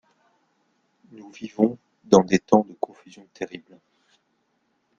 [1.11, 3.77] Nous vivons dans des temps de confusion terrible.